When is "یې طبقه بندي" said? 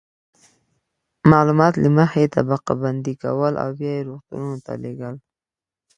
2.23-3.13